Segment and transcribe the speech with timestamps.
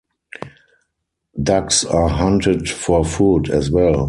[1.43, 3.99] Ducks are hunted for food as well.